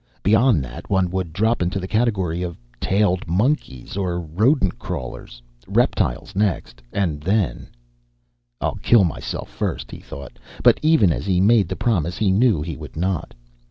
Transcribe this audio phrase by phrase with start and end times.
[0.23, 6.35] Beyond that, one would drop into the category of tailed monkeys, of rodent crawlers reptiles
[6.35, 7.67] next, and then
[8.59, 12.63] "I'll kill myself first," he thought, but even as he made the promise he knew
[12.63, 13.35] he would not.